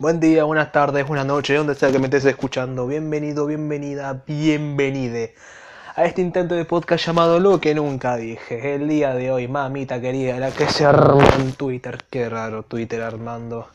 Buen 0.00 0.18
día, 0.18 0.44
buenas 0.44 0.72
tardes, 0.72 1.06
buenas 1.06 1.26
noches, 1.26 1.58
donde 1.58 1.74
sea 1.74 1.92
que 1.92 1.98
me 1.98 2.06
estés 2.06 2.24
escuchando. 2.24 2.86
Bienvenido, 2.86 3.44
bienvenida, 3.44 4.22
bienvenide 4.26 5.34
a 5.94 6.06
este 6.06 6.22
intento 6.22 6.54
de 6.54 6.64
podcast 6.64 7.04
llamado 7.04 7.38
Lo 7.38 7.60
que 7.60 7.74
nunca 7.74 8.16
dije. 8.16 8.76
El 8.76 8.88
día 8.88 9.12
de 9.12 9.30
hoy, 9.30 9.46
mamita 9.46 10.00
querida, 10.00 10.38
la 10.38 10.52
que 10.52 10.70
se 10.70 10.86
armó 10.86 11.20
en 11.38 11.52
Twitter. 11.52 11.98
Qué 12.08 12.30
raro 12.30 12.62
Twitter 12.62 13.02
armando. 13.02 13.68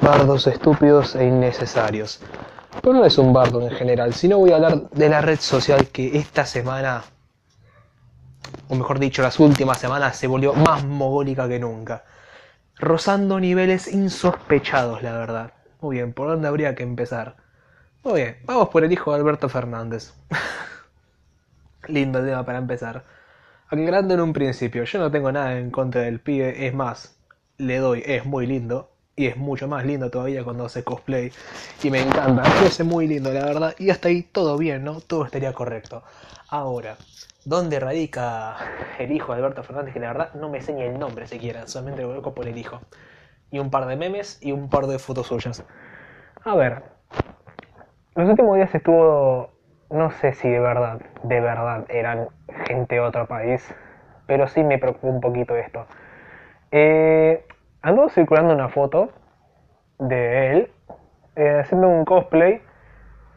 Bardos 0.00 0.46
estúpidos 0.46 1.16
e 1.16 1.26
innecesarios. 1.26 2.20
Pero 2.80 2.94
no 2.94 3.04
es 3.04 3.18
un 3.18 3.34
bardo 3.34 3.60
en 3.60 3.72
general, 3.72 4.14
sino 4.14 4.38
voy 4.38 4.52
a 4.52 4.54
hablar 4.54 4.88
de 4.88 5.08
la 5.10 5.20
red 5.20 5.38
social 5.38 5.88
que 5.88 6.16
esta 6.16 6.46
semana, 6.46 7.04
o 8.70 8.74
mejor 8.74 8.98
dicho, 8.98 9.20
las 9.20 9.38
últimas 9.38 9.78
semanas, 9.78 10.16
se 10.16 10.26
volvió 10.26 10.54
más 10.54 10.82
mogólica 10.82 11.46
que 11.46 11.58
nunca 11.58 12.04
rozando 12.82 13.38
niveles 13.38 13.86
insospechados, 13.86 15.04
la 15.04 15.16
verdad. 15.16 15.52
Muy 15.80 15.96
bien, 15.96 16.12
¿por 16.12 16.28
dónde 16.28 16.48
habría 16.48 16.74
que 16.74 16.82
empezar? 16.82 17.36
Muy 18.02 18.22
bien, 18.22 18.36
vamos 18.44 18.70
por 18.70 18.84
el 18.84 18.92
hijo 18.92 19.12
de 19.12 19.18
Alberto 19.18 19.48
Fernández. 19.48 20.12
Lindo 21.86 22.22
tema 22.24 22.44
para 22.44 22.58
empezar. 22.58 23.04
Aclarando 23.68 24.14
en 24.14 24.20
un 24.20 24.32
principio, 24.32 24.82
yo 24.82 24.98
no 24.98 25.12
tengo 25.12 25.30
nada 25.30 25.58
en 25.58 25.70
contra 25.70 26.02
del 26.02 26.18
pibe, 26.18 26.66
es 26.66 26.74
más, 26.74 27.16
le 27.56 27.78
doy, 27.78 28.02
es 28.04 28.26
muy 28.26 28.46
lindo, 28.48 28.91
y 29.16 29.26
es 29.26 29.36
mucho 29.36 29.68
más 29.68 29.84
lindo 29.84 30.10
todavía 30.10 30.44
cuando 30.44 30.64
hace 30.64 30.84
cosplay, 30.84 31.30
y 31.82 31.90
me 31.90 32.00
encanta, 32.00 32.42
me 32.42 32.42
parece 32.42 32.84
muy 32.84 33.06
lindo, 33.06 33.32
la 33.32 33.44
verdad, 33.44 33.74
y 33.78 33.90
hasta 33.90 34.08
ahí 34.08 34.22
todo 34.22 34.56
bien, 34.56 34.84
¿no? 34.84 35.00
Todo 35.00 35.24
estaría 35.24 35.52
correcto. 35.52 36.02
Ahora, 36.48 36.96
dónde 37.44 37.80
radica 37.80 38.56
el 38.98 39.12
hijo 39.12 39.32
de 39.32 39.38
Alberto 39.38 39.62
Fernández, 39.62 39.94
que 39.94 40.00
la 40.00 40.08
verdad 40.08 40.34
no 40.34 40.48
me 40.48 40.58
enseña 40.58 40.84
el 40.84 40.98
nombre 40.98 41.26
siquiera, 41.26 41.66
solamente 41.66 42.02
lo 42.02 42.08
conozco 42.08 42.34
por 42.34 42.46
el 42.46 42.56
hijo. 42.56 42.80
Y 43.50 43.58
un 43.58 43.70
par 43.70 43.86
de 43.86 43.96
memes 43.96 44.38
y 44.40 44.52
un 44.52 44.70
par 44.70 44.86
de 44.86 44.98
fotos 44.98 45.26
suyas. 45.26 45.64
A 46.44 46.54
ver, 46.54 46.82
los 48.14 48.28
últimos 48.28 48.56
días 48.56 48.74
estuvo, 48.74 49.50
no 49.90 50.10
sé 50.10 50.32
si 50.34 50.48
de 50.48 50.58
verdad, 50.58 51.00
de 51.22 51.40
verdad 51.40 51.84
eran 51.88 52.28
gente 52.66 52.96
de 52.96 53.00
otro 53.00 53.26
país, 53.26 53.62
pero 54.26 54.48
sí 54.48 54.62
me 54.62 54.78
preocupó 54.78 55.08
un 55.08 55.20
poquito 55.20 55.56
esto. 55.56 55.86
Eh, 56.70 57.46
andó 57.82 58.08
circulando 58.08 58.54
una 58.54 58.68
foto 58.68 59.10
de 59.98 60.52
él 60.52 60.70
eh, 61.36 61.60
haciendo 61.60 61.88
un 61.88 62.04
cosplay 62.04 62.62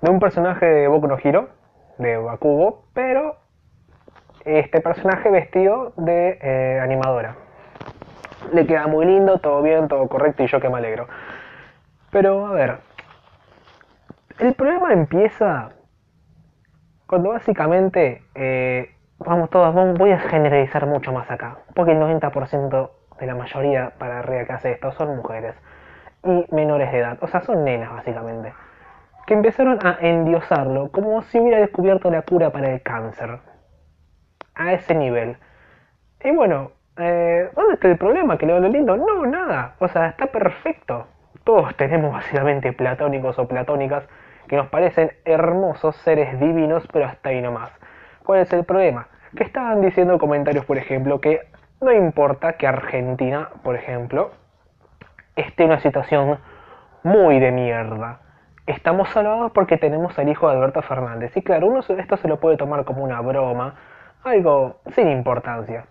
de 0.02 0.12
un 0.12 0.20
personaje 0.20 0.66
de 0.66 0.88
Boku 0.88 1.08
no 1.08 1.18
Hero, 1.22 1.50
de 1.98 2.18
Bakugo, 2.18 2.86
pero 2.94 3.38
este 4.44 4.82
personaje 4.82 5.30
vestido 5.30 5.94
de 5.98 6.38
eh, 6.42 6.80
animadora. 6.80 7.36
Le 8.54 8.68
queda 8.68 8.86
muy 8.88 9.06
lindo, 9.06 9.40
todo 9.40 9.62
bien, 9.62 9.88
todo 9.88 10.08
correcto 10.08 10.44
y 10.44 10.48
yo 10.48 10.60
que 10.60 10.70
me 10.70 10.78
alegro. 10.78 11.08
Pero 12.12 12.46
a 12.46 12.52
ver, 12.52 12.78
el 14.40 14.54
problema 14.54 14.94
empieza 14.94 15.70
cuando 17.08 17.30
básicamente, 17.30 18.24
eh, 18.36 18.96
vamos 19.20 19.50
todos, 19.50 19.74
voy 19.98 20.12
a 20.12 20.20
generalizar 20.20 20.86
mucho 20.86 21.12
más 21.12 21.30
acá, 21.32 21.60
porque 21.74 21.94
el 21.94 22.00
90% 22.00 22.92
de 23.20 23.26
la 23.26 23.36
mayoría 23.36 23.92
para 23.98 24.20
arriba 24.20 24.46
que 24.46 24.54
hace 24.54 24.72
esto 24.72 24.92
son 24.92 25.16
mujeres 25.16 25.56
y 26.24 26.46
menores 26.54 26.92
de 26.92 27.00
edad, 27.00 27.18
o 27.22 27.28
sea, 27.28 27.42
son 27.42 27.64
nenas 27.64 27.92
básicamente, 27.92 28.54
que 29.28 29.34
empezaron 29.34 29.80
a 29.86 29.98
endiosarlo 30.02 30.92
como 30.92 31.22
si 31.24 31.40
hubiera 31.40 31.60
descubierto 31.60 32.10
la 32.10 32.24
cura 32.24 32.52
para 32.52 32.72
el 32.72 32.82
cáncer 32.82 33.40
a 34.56 34.74
ese 34.74 34.96
nivel. 34.96 35.38
Y 36.24 36.32
bueno, 36.32 36.72
eh, 36.98 37.50
¿dónde 37.56 37.74
está 37.76 37.88
el 37.90 37.98
problema? 37.98 38.38
¿Que 38.38 38.46
le 38.46 38.60
lo 38.60 38.68
lindo? 38.68 38.96
No, 38.98 39.26
nada. 39.26 39.76
O 39.80 39.88
sea, 39.88 40.08
está 40.08 40.28
perfecto. 40.28 41.08
Todos 41.44 41.76
tenemos 41.76 42.12
básicamente 42.12 42.74
platónicos 42.74 43.38
o 43.38 43.48
platónicas 43.48 44.08
que 44.48 44.56
nos 44.56 44.68
parecen 44.68 45.12
hermosos 45.26 45.96
seres 45.98 46.40
divinos, 46.40 46.88
pero 46.92 47.06
hasta 47.06 47.30
ahí 47.30 47.42
nomás. 47.42 47.72
¿Cuál 48.24 48.42
es 48.42 48.54
el 48.54 48.64
problema? 48.64 49.08
Que 49.36 49.44
estaban 49.44 49.82
diciendo 49.82 50.18
comentarios, 50.18 50.66
por 50.66 50.78
ejemplo, 50.78 51.20
que 51.20 51.42
no 51.82 51.92
importa 51.92 52.54
que 52.54 52.68
Argentina, 52.68 53.50
por 53.64 53.76
ejemplo, 53.76 54.32
esté 55.36 55.64
en 55.64 55.72
una 55.72 55.80
situación 55.80 56.40
muy 57.04 57.40
de 57.40 57.52
mierda. 57.52 58.20
Estamos 58.66 59.10
salvados 59.10 59.52
porque 59.52 59.78
tenemos 59.78 60.18
al 60.18 60.30
hijo 60.30 60.50
de 60.50 60.56
Alberto 60.56 60.82
Fernández. 60.82 61.36
Y 61.38 61.42
claro, 61.44 61.68
uno 61.68 61.82
esto 61.82 62.18
se 62.18 62.28
lo 62.28 62.40
puede 62.40 62.58
tomar 62.58 62.84
como 62.86 63.04
una 63.04 63.22
broma, 63.22 63.76
algo 64.24 64.78
sin 64.96 65.10
importancia. 65.10 65.86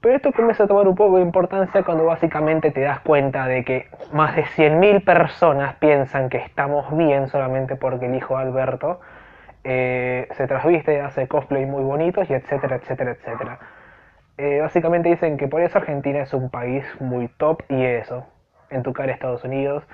Pero 0.00 0.14
esto 0.14 0.32
comienza 0.32 0.64
a 0.64 0.66
tomar 0.66 0.88
un 0.88 0.94
poco 0.94 1.16
de 1.16 1.22
importancia 1.22 1.82
cuando 1.82 2.04
básicamente 2.04 2.70
te 2.70 2.80
das 2.80 3.00
cuenta 3.00 3.46
de 3.46 3.64
que 3.64 3.88
más 4.12 4.34
de 4.34 4.44
100.000 4.44 5.04
personas 5.04 5.74
piensan 5.74 6.30
que 6.30 6.38
estamos 6.38 6.96
bien 6.96 7.28
solamente 7.28 7.76
porque 7.76 8.06
el 8.06 8.14
hijo 8.14 8.36
de 8.36 8.42
Alberto 8.42 9.00
eh, 9.64 10.28
se 10.32 10.46
trasviste, 10.46 11.02
hace 11.02 11.28
cosplay 11.28 11.66
muy 11.66 11.82
bonitos 11.82 12.30
y 12.30 12.34
etcétera, 12.34 12.76
etcétera, 12.76 13.10
etcétera. 13.10 13.58
Eh, 14.42 14.58
básicamente 14.62 15.10
dicen 15.10 15.36
que 15.36 15.48
por 15.48 15.60
eso 15.60 15.76
Argentina 15.76 16.22
es 16.22 16.32
un 16.32 16.48
país 16.48 16.82
muy 16.98 17.28
top 17.28 17.62
y 17.68 17.84
eso, 17.84 18.24
en 18.70 18.82
tu 18.82 18.94
cara 18.94 19.12
Estados 19.12 19.44
Unidos. 19.44 19.84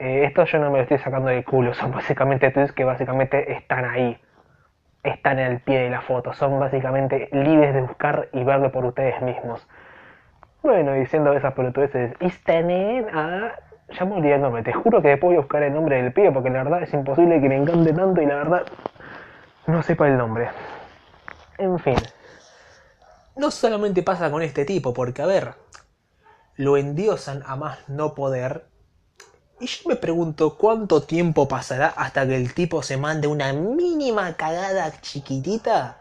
Eh, 0.00 0.24
esto 0.24 0.44
yo 0.44 0.58
no 0.58 0.72
me 0.72 0.78
lo 0.78 0.82
estoy 0.82 0.98
sacando 0.98 1.28
del 1.28 1.44
culo, 1.44 1.72
son 1.72 1.92
básicamente 1.92 2.50
tweets 2.50 2.72
que 2.72 2.82
básicamente 2.82 3.52
están 3.52 3.84
ahí 3.84 4.18
están 5.04 5.38
en 5.38 5.52
el 5.52 5.60
pie 5.60 5.82
de 5.82 5.90
la 5.90 6.00
foto, 6.00 6.32
son 6.32 6.58
básicamente 6.58 7.28
libres 7.30 7.74
de 7.74 7.82
buscar 7.82 8.28
y 8.32 8.42
verlo 8.42 8.72
por 8.72 8.84
ustedes 8.84 9.22
mismos. 9.22 9.66
Bueno, 10.64 10.94
diciendo 10.94 11.32
esas 11.32 11.54
pelotudeces, 11.54 12.12
Istanen, 12.20 13.06
ah, 13.12 13.52
ya 13.88 14.04
me 14.04 14.14
olvidé 14.14 14.34
el 14.34 14.40
nombre, 14.40 14.64
te 14.64 14.72
juro 14.72 15.00
que 15.00 15.08
después 15.10 15.28
voy 15.28 15.36
a 15.36 15.40
buscar 15.40 15.62
el 15.62 15.74
nombre 15.74 16.02
del 16.02 16.12
pie 16.12 16.32
porque 16.32 16.50
la 16.50 16.64
verdad 16.64 16.82
es 16.82 16.92
imposible 16.92 17.40
que 17.40 17.48
me 17.48 17.56
encante 17.56 17.92
tanto 17.92 18.20
y 18.20 18.26
la 18.26 18.34
verdad 18.34 18.62
no 19.68 19.80
sepa 19.82 20.08
el 20.08 20.18
nombre. 20.18 20.48
En 21.58 21.78
fin. 21.78 21.96
No 23.36 23.50
solamente 23.50 24.02
pasa 24.02 24.30
con 24.30 24.42
este 24.42 24.64
tipo, 24.64 24.92
porque 24.92 25.22
a 25.22 25.26
ver, 25.26 25.54
lo 26.56 26.76
endiosan 26.76 27.42
a 27.46 27.56
más 27.56 27.78
no 27.88 28.14
poder 28.14 28.66
y 29.62 29.66
yo 29.66 29.88
me 29.88 29.94
pregunto 29.96 30.56
cuánto 30.58 31.02
tiempo 31.04 31.46
pasará 31.46 31.86
hasta 31.86 32.26
que 32.26 32.36
el 32.36 32.52
tipo 32.52 32.82
se 32.82 32.96
mande 32.96 33.28
una 33.28 33.52
mínima 33.52 34.36
cagada 34.36 35.00
chiquitita 35.00 36.00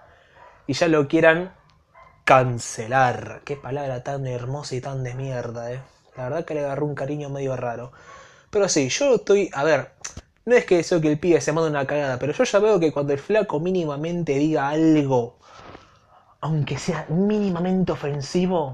y 0.66 0.74
ya 0.74 0.88
lo 0.88 1.08
quieran 1.08 1.54
cancelar. 2.26 3.42
Qué 3.46 3.56
palabra 3.56 4.04
tan 4.04 4.26
hermosa 4.26 4.76
y 4.76 4.82
tan 4.82 5.04
de 5.04 5.14
mierda, 5.14 5.72
eh. 5.72 5.82
La 6.18 6.24
verdad 6.24 6.46
que 6.46 6.56
le 6.56 6.62
agarró 6.62 6.88
un 6.88 6.96
cariño 6.96 7.30
medio 7.30 7.56
raro. 7.56 7.92
Pero 8.50 8.68
sí, 8.68 8.90
yo 8.90 9.16
estoy. 9.16 9.52
A 9.54 9.64
ver, 9.64 9.92
no 10.46 10.56
es 10.56 10.66
que 10.66 10.80
eso 10.80 11.00
que 11.00 11.12
el 11.12 11.20
pibe 11.20 11.40
se 11.40 11.52
mande 11.54 11.70
una 11.70 11.86
cagada, 11.86 12.18
pero 12.18 12.34
yo 12.34 12.44
ya 12.44 12.58
veo 12.58 12.80
que 12.80 12.92
cuando 12.92 13.14
el 13.14 13.20
flaco 13.20 13.60
mínimamente 13.60 14.34
diga 14.34 14.70
algo, 14.70 15.38
aunque 16.42 16.78
sea 16.78 17.06
mínimamente 17.10 17.92
ofensivo, 17.92 18.74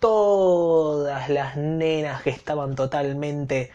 todas 0.00 1.28
las 1.30 1.56
nenas 1.56 2.22
que 2.22 2.30
estaban 2.30 2.74
totalmente 2.74 3.70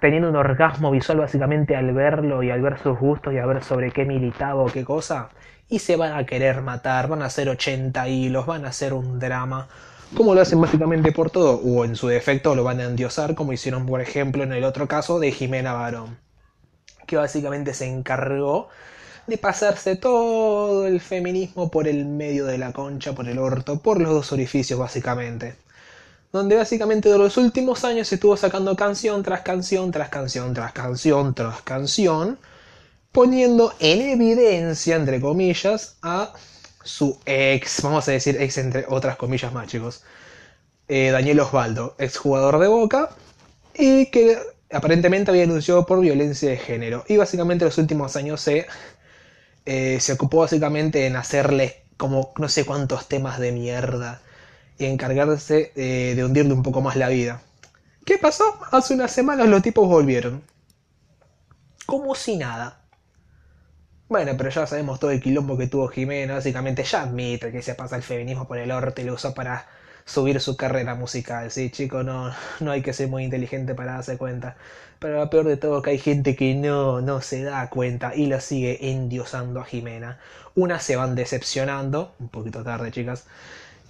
teniendo 0.00 0.28
un 0.28 0.34
orgasmo 0.34 0.90
visual 0.90 1.18
básicamente 1.18 1.76
al 1.76 1.92
verlo 1.92 2.42
y 2.42 2.50
al 2.50 2.60
ver 2.60 2.80
sus 2.80 2.98
gustos 2.98 3.32
y 3.32 3.38
a 3.38 3.46
ver 3.46 3.62
sobre 3.62 3.92
qué 3.92 4.04
militaba 4.04 4.60
o 4.62 4.66
qué 4.66 4.84
cosa, 4.84 5.28
y 5.68 5.78
se 5.78 5.94
van 5.94 6.14
a 6.14 6.26
querer 6.26 6.62
matar, 6.62 7.06
van 7.06 7.22
a 7.22 7.26
hacer 7.26 7.48
80 7.48 8.08
hilos, 8.08 8.46
van 8.46 8.64
a 8.64 8.70
hacer 8.70 8.92
un 8.92 9.20
drama, 9.20 9.68
como 10.16 10.34
lo 10.34 10.40
hacen 10.40 10.60
básicamente 10.60 11.12
por 11.12 11.30
todo, 11.30 11.60
o 11.60 11.84
en 11.84 11.94
su 11.94 12.08
defecto 12.08 12.56
lo 12.56 12.64
van 12.64 12.80
a 12.80 12.84
endiosar, 12.84 13.36
como 13.36 13.52
hicieron 13.52 13.86
por 13.86 14.00
ejemplo 14.00 14.42
en 14.42 14.52
el 14.52 14.64
otro 14.64 14.88
caso 14.88 15.20
de 15.20 15.30
Jimena 15.30 15.74
Barón, 15.74 16.18
que 17.06 17.16
básicamente 17.16 17.72
se 17.72 17.86
encargó 17.86 18.68
de 19.30 19.38
pasarse 19.38 19.96
todo 19.96 20.86
el 20.86 21.00
feminismo 21.00 21.70
por 21.70 21.88
el 21.88 22.04
medio 22.04 22.44
de 22.46 22.58
la 22.58 22.72
concha, 22.72 23.14
por 23.14 23.28
el 23.28 23.38
orto, 23.38 23.80
por 23.80 24.00
los 24.00 24.12
dos 24.12 24.32
orificios 24.32 24.78
básicamente. 24.78 25.56
Donde 26.32 26.56
básicamente 26.56 27.08
de 27.08 27.18
los 27.18 27.36
últimos 27.38 27.84
años 27.84 28.12
estuvo 28.12 28.36
sacando 28.36 28.76
canción 28.76 29.22
tras 29.22 29.40
canción, 29.40 29.90
tras 29.90 30.10
canción, 30.10 30.52
tras 30.54 30.72
canción, 30.72 31.34
tras 31.34 31.62
canción, 31.62 32.38
poniendo 33.12 33.72
en 33.80 34.00
evidencia, 34.02 34.96
entre 34.96 35.20
comillas, 35.20 35.96
a 36.02 36.32
su 36.82 37.18
ex, 37.26 37.82
vamos 37.82 38.08
a 38.08 38.12
decir 38.12 38.36
ex 38.40 38.58
entre 38.58 38.84
otras 38.88 39.16
comillas 39.16 39.52
más 39.52 39.68
chicos, 39.68 40.02
eh, 40.88 41.10
Daniel 41.10 41.40
Osvaldo, 41.40 41.94
ex 41.98 42.16
jugador 42.18 42.58
de 42.58 42.68
Boca, 42.68 43.10
y 43.74 44.06
que 44.06 44.38
aparentemente 44.72 45.30
había 45.30 45.42
denunciado 45.42 45.86
por 45.86 46.00
violencia 46.00 46.50
de 46.50 46.56
género. 46.56 47.04
Y 47.08 47.16
básicamente 47.16 47.64
los 47.64 47.78
últimos 47.78 48.16
años 48.16 48.40
se 48.40 48.66
eh, 49.72 50.00
se 50.00 50.14
ocupó 50.14 50.38
básicamente 50.38 51.06
en 51.06 51.14
hacerle 51.14 51.84
como 51.96 52.32
no 52.38 52.48
sé 52.48 52.66
cuántos 52.66 53.06
temas 53.06 53.38
de 53.38 53.52
mierda 53.52 54.20
y 54.76 54.86
encargarse 54.86 55.70
eh, 55.76 56.14
de 56.16 56.24
hundirle 56.24 56.52
un 56.54 56.64
poco 56.64 56.80
más 56.80 56.96
la 56.96 57.08
vida. 57.08 57.40
¿Qué 58.04 58.18
pasó? 58.18 58.58
Hace 58.72 58.94
unas 58.94 59.12
semanas 59.12 59.46
los 59.46 59.62
tipos 59.62 59.86
volvieron. 59.86 60.42
Como 61.86 62.16
si 62.16 62.36
nada. 62.36 62.80
Bueno, 64.08 64.32
pero 64.36 64.50
ya 64.50 64.66
sabemos 64.66 64.98
todo 64.98 65.12
el 65.12 65.20
quilombo 65.20 65.56
que 65.56 65.68
tuvo 65.68 65.86
Jimena. 65.86 66.34
Básicamente 66.34 66.82
ya 66.82 67.02
admite 67.02 67.52
que 67.52 67.62
se 67.62 67.76
pasa 67.76 67.94
el 67.94 68.02
feminismo 68.02 68.48
por 68.48 68.58
el 68.58 68.72
orte 68.72 69.02
y 69.02 69.04
lo 69.04 69.14
usa 69.14 69.34
para 69.34 69.68
subir 70.04 70.40
su 70.40 70.56
carrera 70.56 70.94
musical. 70.94 71.50
Sí, 71.50 71.70
chico, 71.70 72.02
no, 72.02 72.32
no 72.60 72.70
hay 72.70 72.82
que 72.82 72.92
ser 72.92 73.08
muy 73.08 73.24
inteligente 73.24 73.74
para 73.74 73.94
darse 73.94 74.16
cuenta. 74.18 74.56
Pero 74.98 75.18
lo 75.18 75.30
peor 75.30 75.46
de 75.46 75.56
todo 75.56 75.82
que 75.82 75.90
hay 75.90 75.98
gente 75.98 76.36
que 76.36 76.54
no, 76.54 77.00
no 77.00 77.20
se 77.22 77.42
da 77.42 77.68
cuenta 77.70 78.14
y 78.14 78.26
la 78.26 78.40
sigue 78.40 78.90
endiosando 78.90 79.60
a 79.60 79.64
Jimena. 79.64 80.18
Unas 80.54 80.82
se 80.82 80.96
van 80.96 81.14
decepcionando, 81.14 82.12
un 82.18 82.28
poquito 82.28 82.62
tarde, 82.62 82.90
chicas. 82.90 83.24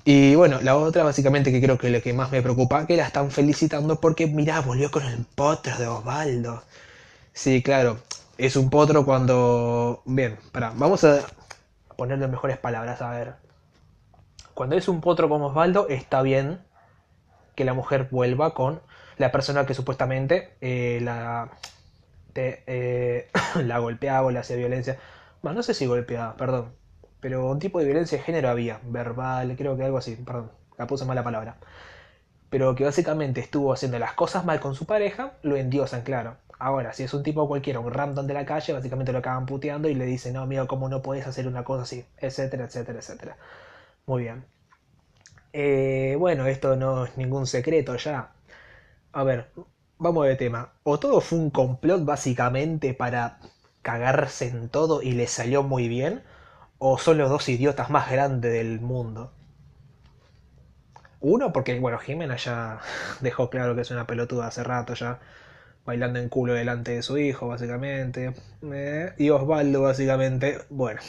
Y 0.05 0.35
bueno, 0.35 0.61
la 0.63 0.77
otra 0.77 1.05
básicamente 1.05 1.53
que 1.53 1.61
creo 1.61 1.79
que 1.79 1.89
es 1.89 1.93
lo 1.93 2.03
que 2.03 2.13
más 2.13 2.33
me 2.33 2.43
preocupa, 2.43 2.87
que 2.87 2.97
la 2.97 3.07
están 3.07 3.31
felicitando 3.31 4.01
porque, 4.01 4.27
mirá, 4.27 4.61
volvió 4.61 4.91
con 4.91 5.05
el 5.05 5.25
potro 5.35 5.77
de 5.79 5.87
Osvaldo. 5.87 6.63
Sí, 7.33 7.63
claro, 7.63 7.99
es 8.39 8.57
un 8.57 8.71
potro 8.71 9.05
cuando... 9.05 10.03
Bien, 10.07 10.39
para, 10.53 10.71
vamos 10.71 11.05
a 11.05 11.21
ponerle 11.97 12.29
mejores 12.29 12.59
palabras, 12.59 13.03
a 13.03 13.11
ver. 13.11 13.35
Cuando 14.61 14.77
es 14.77 14.89
un 14.89 15.01
potro 15.01 15.31
como 15.31 15.47
Osvaldo, 15.47 15.89
está 15.89 16.21
bien 16.21 16.61
que 17.55 17.65
la 17.65 17.73
mujer 17.73 18.09
vuelva 18.11 18.53
con 18.53 18.83
la 19.17 19.33
persona 19.33 19.65
que 19.65 19.73
supuestamente 19.73 20.53
eh, 20.61 20.99
la, 21.01 21.53
eh, 22.35 23.31
la 23.65 23.79
golpeaba 23.79 24.27
o 24.27 24.31
le 24.31 24.39
hacía 24.39 24.57
violencia. 24.57 24.99
Bueno, 25.41 25.57
no 25.57 25.63
sé 25.63 25.73
si 25.73 25.87
golpeaba, 25.87 26.37
perdón. 26.37 26.75
Pero 27.21 27.49
un 27.51 27.59
tipo 27.59 27.79
de 27.79 27.87
violencia 27.87 28.19
de 28.19 28.25
género 28.25 28.51
había, 28.51 28.81
verbal, 28.85 29.57
creo 29.57 29.79
que 29.79 29.85
algo 29.85 29.97
así, 29.97 30.17
perdón, 30.17 30.51
la 30.77 30.87
puse 30.87 31.07
mala 31.07 31.25
palabra. 31.25 31.57
Pero 32.51 32.75
que 32.75 32.85
básicamente 32.85 33.41
estuvo 33.41 33.73
haciendo 33.73 33.99
las 33.99 34.13
cosas 34.13 34.45
mal 34.45 34.61
con 34.61 34.75
su 34.75 34.85
pareja, 34.85 35.39
lo 35.41 35.57
endiosan, 35.57 36.03
claro. 36.03 36.37
Ahora, 36.59 36.93
si 36.93 37.03
es 37.05 37.15
un 37.15 37.23
tipo 37.23 37.49
cualquiera, 37.49 37.81
un 37.81 37.95
random 37.95 38.27
de 38.27 38.35
la 38.35 38.45
calle, 38.45 38.75
básicamente 38.75 39.11
lo 39.13 39.21
acaban 39.21 39.47
puteando 39.47 39.89
y 39.89 39.95
le 39.95 40.05
dicen, 40.05 40.35
no, 40.35 40.43
amigo, 40.43 40.67
¿cómo 40.67 40.91
no 40.91 41.01
puedes 41.01 41.27
hacer 41.27 41.49
una 41.49 41.65
cosa 41.65 41.85
así? 41.85 42.05
Etcétera, 42.19 42.67
etcétera, 42.67 42.99
etcétera. 42.99 43.39
Muy 44.11 44.25
bien. 44.25 44.45
Eh, 45.53 46.17
bueno, 46.19 46.47
esto 46.47 46.75
no 46.75 47.05
es 47.05 47.17
ningún 47.17 47.47
secreto 47.47 47.95
ya. 47.95 48.33
A 49.13 49.23
ver, 49.23 49.53
vamos 49.99 50.27
de 50.27 50.35
tema. 50.35 50.73
O 50.83 50.99
todo 50.99 51.21
fue 51.21 51.39
un 51.39 51.51
complot 51.51 52.05
básicamente 52.05 52.93
para 52.93 53.39
cagarse 53.83 54.49
en 54.49 54.69
todo 54.69 55.01
y 55.01 55.13
le 55.13 55.29
salió 55.29 55.63
muy 55.63 55.87
bien, 55.87 56.25
o 56.79 56.99
son 56.99 57.19
los 57.19 57.31
dos 57.31 57.49
idiotas 57.49 57.89
más 57.89 58.11
grandes 58.11 58.53
del 58.53 58.81
mundo. 58.81 59.31
Uno, 61.21 61.53
porque, 61.53 61.79
bueno, 61.79 61.99
Jimena 61.99 62.35
ya 62.37 62.81
dejó 63.21 63.49
claro 63.49 63.77
que 63.77 63.83
es 63.83 63.93
una 63.93 64.09
pelotuda 64.09 64.49
hace 64.49 64.65
rato 64.65 64.95
ya, 64.95 65.21
bailando 65.87 66.19
en 66.19 66.29
culo 66.29 66.55
delante 66.55 66.97
de 66.97 67.03
su 67.03 67.17
hijo, 67.17 67.47
básicamente. 67.47 68.35
Eh, 68.73 69.13
y 69.19 69.31
Osvaldo, 69.31 69.83
básicamente, 69.83 70.59
bueno, 70.69 71.01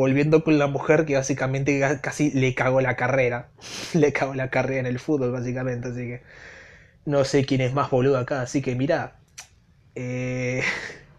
volviendo 0.00 0.42
con 0.42 0.58
la 0.58 0.66
mujer 0.66 1.04
que 1.04 1.14
básicamente 1.14 1.78
casi 2.00 2.30
le 2.30 2.54
cagó 2.54 2.80
la 2.80 2.96
carrera. 2.96 3.50
le 3.94 4.14
cagó 4.14 4.34
la 4.34 4.48
carrera 4.48 4.80
en 4.80 4.86
el 4.86 4.98
fútbol, 4.98 5.30
básicamente, 5.30 5.88
así 5.88 6.06
que 6.06 6.22
no 7.04 7.24
sé 7.24 7.44
quién 7.44 7.60
es 7.60 7.74
más 7.74 7.90
boludo 7.90 8.16
acá, 8.16 8.40
así 8.40 8.62
que 8.62 8.74
mira, 8.74 9.18
eh, 9.96 10.62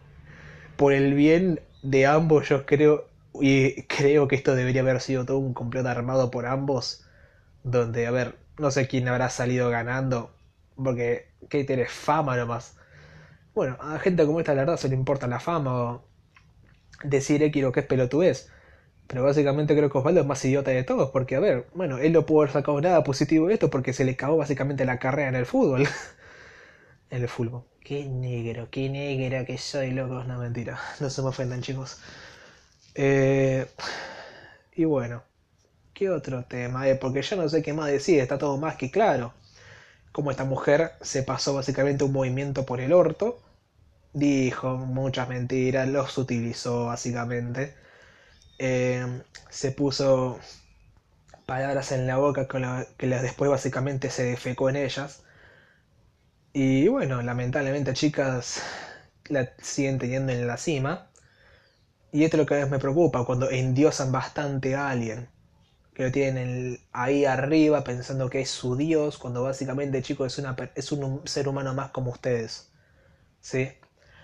por 0.77 0.93
el 0.93 1.13
bien 1.13 1.61
de 1.83 2.07
ambos 2.07 2.49
yo 2.49 2.65
creo, 2.65 3.07
y 3.39 3.83
creo 3.83 4.27
que 4.27 4.35
esto 4.35 4.55
debería 4.55 4.81
haber 4.81 4.99
sido 4.99 5.25
todo 5.25 5.37
un 5.37 5.53
complot 5.53 5.85
armado 5.85 6.31
por 6.31 6.47
ambos, 6.47 7.05
donde, 7.63 8.07
a 8.07 8.11
ver, 8.11 8.35
no 8.57 8.71
sé 8.71 8.87
quién 8.87 9.07
habrá 9.07 9.29
salido 9.29 9.69
ganando, 9.69 10.33
porque 10.75 11.27
que 11.49 11.63
tenés 11.65 11.91
fama 11.91 12.35
nomás. 12.35 12.77
Bueno, 13.53 13.77
a 13.79 13.99
gente 13.99 14.25
como 14.25 14.39
esta 14.39 14.55
la 14.55 14.61
verdad 14.61 14.77
se 14.77 14.89
le 14.89 14.95
importa 14.95 15.27
la 15.27 15.39
fama 15.39 15.83
o 15.83 16.03
decir 17.03 17.43
eh, 17.43 17.51
quiero 17.51 17.71
que 17.71 17.85
es. 18.23 18.51
Pero 19.11 19.23
básicamente 19.25 19.75
creo 19.75 19.89
que 19.89 19.97
Osvaldo 19.97 20.21
es 20.21 20.25
más 20.25 20.45
idiota 20.45 20.71
de 20.71 20.85
todos, 20.85 21.09
porque 21.09 21.35
a 21.35 21.41
ver, 21.41 21.67
bueno, 21.73 21.97
él 21.97 22.13
no 22.13 22.25
pudo 22.25 22.43
haber 22.43 22.53
sacado 22.53 22.79
nada 22.79 23.03
positivo 23.03 23.47
de 23.47 23.55
esto 23.55 23.69
porque 23.69 23.91
se 23.91 24.05
le 24.05 24.15
cagó 24.15 24.37
básicamente 24.37 24.85
la 24.85 24.99
carrera 24.99 25.27
en 25.27 25.35
el 25.35 25.45
fútbol. 25.45 25.85
en 27.09 27.21
el 27.21 27.27
fútbol. 27.27 27.65
Qué 27.83 28.05
negro, 28.05 28.69
qué 28.71 28.87
negra 28.87 29.43
que 29.43 29.57
soy, 29.57 29.91
loco. 29.91 30.23
No, 30.23 30.39
mentira. 30.39 30.79
No 31.01 31.09
se 31.09 31.21
me 31.21 31.27
ofendan, 31.27 31.61
chicos. 31.61 31.99
Eh, 32.95 33.67
y 34.77 34.85
bueno, 34.85 35.23
¿qué 35.93 36.09
otro 36.09 36.45
tema? 36.45 36.87
Eh, 36.87 36.95
porque 36.95 37.21
yo 37.21 37.35
no 37.35 37.49
sé 37.49 37.61
qué 37.61 37.73
más 37.73 37.91
decir, 37.91 38.21
está 38.21 38.37
todo 38.37 38.55
más 38.55 38.77
que 38.77 38.91
claro. 38.91 39.33
Como 40.13 40.31
esta 40.31 40.45
mujer 40.45 40.93
se 41.01 41.23
pasó 41.23 41.53
básicamente 41.53 42.05
un 42.05 42.13
movimiento 42.13 42.65
por 42.65 42.79
el 42.79 42.93
orto, 42.93 43.41
dijo 44.13 44.77
muchas 44.77 45.27
mentiras, 45.27 45.89
los 45.89 46.17
utilizó 46.17 46.85
básicamente 46.85 47.81
eh, 48.61 49.23
se 49.49 49.71
puso 49.71 50.39
palabras 51.45 51.91
en 51.91 52.07
la 52.07 52.17
boca 52.17 52.47
que 52.97 53.07
después 53.07 53.51
básicamente 53.51 54.09
se 54.09 54.23
defecó 54.23 54.69
en 54.69 54.75
ellas. 54.77 55.21
Y 56.53 56.87
bueno, 56.87 57.21
lamentablemente 57.21 57.93
chicas 57.93 58.61
la 59.29 59.51
siguen 59.61 59.99
teniendo 59.99 60.31
en 60.31 60.47
la 60.47 60.57
cima. 60.57 61.09
Y 62.11 62.23
esto 62.23 62.37
es 62.37 62.39
lo 62.41 62.45
que 62.45 62.53
a 62.55 62.57
veces 62.57 62.71
me 62.71 62.79
preocupa, 62.79 63.25
cuando 63.25 63.49
endiosan 63.49 64.11
bastante 64.11 64.75
a 64.75 64.89
alguien. 64.89 65.29
Que 65.95 66.03
lo 66.05 66.11
tienen 66.11 66.79
ahí 66.93 67.25
arriba 67.25 67.83
pensando 67.83 68.29
que 68.29 68.41
es 68.41 68.49
su 68.51 68.75
Dios, 68.77 69.17
cuando 69.19 69.43
básicamente 69.43 70.01
chicos 70.03 70.33
es, 70.33 70.39
una, 70.39 70.55
es 70.75 70.91
un 70.93 71.21
ser 71.27 71.47
humano 71.49 71.73
más 71.75 71.91
como 71.91 72.11
ustedes. 72.11 72.71
¿Sí? 73.41 73.69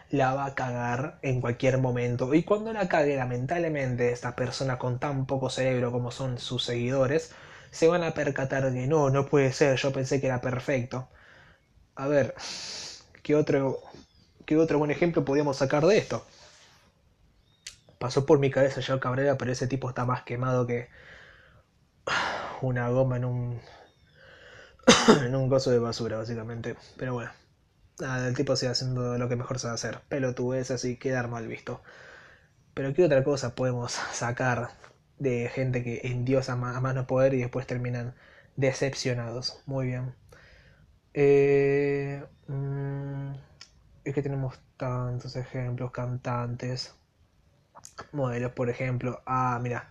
La 0.09 0.33
va 0.33 0.45
a 0.45 0.55
cagar 0.55 1.19
en 1.21 1.41
cualquier 1.41 1.77
momento. 1.79 2.33
Y 2.33 2.43
cuando 2.43 2.73
la 2.73 2.87
cague, 2.87 3.15
lamentablemente, 3.15 4.11
esta 4.11 4.35
persona 4.35 4.77
con 4.77 4.99
tan 4.99 5.25
poco 5.25 5.49
cerebro 5.49 5.91
como 5.91 6.11
son 6.11 6.37
sus 6.39 6.63
seguidores, 6.63 7.31
se 7.71 7.87
van 7.87 8.03
a 8.03 8.13
percatar 8.13 8.71
de 8.71 8.87
no, 8.87 9.09
no 9.09 9.25
puede 9.27 9.51
ser, 9.53 9.77
yo 9.77 9.91
pensé 9.91 10.21
que 10.21 10.27
era 10.27 10.41
perfecto. 10.41 11.09
A 11.95 12.07
ver, 12.07 12.35
¿qué 13.23 13.35
otro, 13.35 13.79
qué 14.45 14.57
otro 14.57 14.79
buen 14.79 14.91
ejemplo 14.91 15.25
podríamos 15.25 15.57
sacar 15.57 15.85
de 15.85 15.97
esto? 15.97 16.25
Pasó 17.99 18.25
por 18.25 18.39
mi 18.39 18.51
cabeza 18.51 18.81
ya 18.81 18.99
Cabrera, 18.99 19.37
pero 19.37 19.51
ese 19.51 19.67
tipo 19.67 19.89
está 19.89 20.05
más 20.05 20.23
quemado 20.23 20.67
que 20.67 20.87
una 22.61 22.89
goma 22.89 23.17
en 23.17 23.25
un 23.25 23.61
en 25.25 25.35
un 25.35 25.49
gozo 25.49 25.71
de 25.71 25.79
basura, 25.79 26.17
básicamente. 26.17 26.75
Pero 26.97 27.13
bueno. 27.13 27.46
Nada, 27.99 28.27
el 28.27 28.35
tipo 28.35 28.55
sigue 28.55 28.71
haciendo 28.71 29.17
lo 29.17 29.27
que 29.29 29.35
mejor 29.35 29.59
sabe 29.59 29.73
hacer. 29.75 30.01
es 30.55 30.71
así, 30.71 30.97
quedar 30.97 31.27
mal 31.29 31.47
visto. 31.47 31.81
Pero 32.73 32.93
¿qué 32.93 33.03
otra 33.05 33.23
cosa 33.23 33.55
podemos 33.55 33.93
sacar 34.13 34.69
de 35.19 35.49
gente 35.49 35.83
que 35.83 36.01
endiosa 36.05 36.53
a 36.53 36.55
mano 36.81 37.07
poder 37.07 37.33
y 37.33 37.39
después 37.41 37.67
terminan 37.67 38.15
decepcionados? 38.55 39.61
Muy 39.67 39.87
bien. 39.87 40.15
Eh, 41.13 42.23
mm, 42.47 43.31
es 44.05 44.13
que 44.13 44.21
tenemos 44.23 44.59
tantos 44.77 45.35
ejemplos, 45.35 45.91
cantantes, 45.91 46.95
modelos, 48.11 48.51
por 48.51 48.69
ejemplo. 48.69 49.21
Ah, 49.25 49.59
mira, 49.61 49.89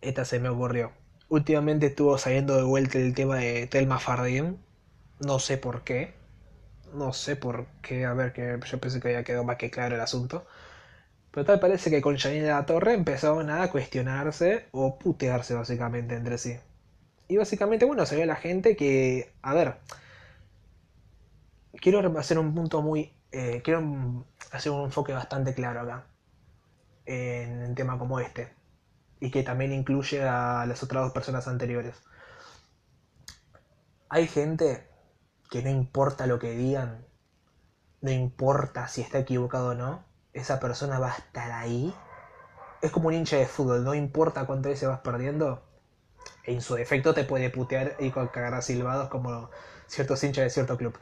esta 0.00 0.24
se 0.24 0.38
me 0.38 0.48
ocurrió. 0.48 0.92
Últimamente 1.28 1.86
estuvo 1.86 2.16
saliendo 2.18 2.56
de 2.56 2.62
vuelta 2.62 2.98
el 2.98 3.14
tema 3.14 3.36
de 3.38 3.66
Telma 3.66 3.98
Fardín. 3.98 4.58
No 5.20 5.38
sé 5.38 5.58
por 5.58 5.82
qué 5.84 6.14
no 6.94 7.12
sé 7.12 7.36
por 7.36 7.66
qué, 7.82 8.04
a 8.04 8.14
ver, 8.14 8.32
que 8.32 8.58
yo 8.64 8.80
pensé 8.80 9.00
que 9.00 9.08
había 9.08 9.24
quedado 9.24 9.44
más 9.44 9.56
que 9.56 9.70
claro 9.70 9.94
el 9.96 10.00
asunto. 10.00 10.46
Pero 11.30 11.44
tal 11.46 11.60
parece 11.60 11.90
que 11.90 12.00
con 12.02 12.16
Janine 12.16 12.44
de 12.44 12.50
la 12.50 12.66
Torre 12.66 12.94
empezaron 12.94 13.50
a 13.50 13.70
cuestionarse 13.70 14.68
o 14.72 14.98
putearse 14.98 15.54
básicamente 15.54 16.14
entre 16.14 16.38
sí. 16.38 16.58
Y 17.28 17.36
básicamente, 17.36 17.84
bueno, 17.86 18.06
se 18.06 18.16
ve 18.16 18.26
la 18.26 18.36
gente 18.36 18.76
que, 18.76 19.32
a 19.42 19.54
ver, 19.54 19.76
quiero 21.80 22.18
hacer 22.18 22.38
un 22.38 22.54
punto 22.54 22.82
muy, 22.82 23.12
eh, 23.32 23.62
quiero 23.64 24.24
hacer 24.52 24.72
un 24.72 24.84
enfoque 24.84 25.12
bastante 25.12 25.54
claro 25.54 25.80
acá, 25.80 26.06
en 27.06 27.62
un 27.64 27.74
tema 27.74 27.98
como 27.98 28.20
este, 28.20 28.52
y 29.20 29.30
que 29.30 29.42
también 29.42 29.72
incluye 29.72 30.22
a 30.22 30.66
las 30.66 30.82
otras 30.82 31.04
dos 31.04 31.12
personas 31.12 31.48
anteriores. 31.48 31.96
Hay 34.08 34.28
gente 34.28 34.86
que 35.50 35.62
no 35.62 35.70
importa 35.70 36.26
lo 36.26 36.38
que 36.38 36.52
digan, 36.52 37.06
no 38.00 38.10
importa 38.10 38.88
si 38.88 39.00
está 39.00 39.18
equivocado 39.18 39.70
o 39.70 39.74
no, 39.74 40.04
esa 40.32 40.60
persona 40.60 40.98
va 40.98 41.12
a 41.12 41.16
estar 41.16 41.52
ahí. 41.52 41.94
Es 42.82 42.90
como 42.90 43.08
un 43.08 43.14
hincha 43.14 43.36
de 43.36 43.46
fútbol, 43.46 43.84
no 43.84 43.94
importa 43.94 44.46
cuántas 44.46 44.72
veces 44.72 44.88
vas 44.88 45.00
perdiendo, 45.00 45.62
en 46.44 46.60
su 46.60 46.74
defecto 46.74 47.14
te 47.14 47.24
puede 47.24 47.50
putear 47.50 47.96
y 47.98 48.10
cagar 48.10 48.54
a 48.54 48.62
silbados 48.62 49.08
como 49.08 49.50
ciertos 49.86 50.22
hinchas 50.22 50.44
de 50.44 50.50
cierto 50.50 50.76
club. 50.76 50.98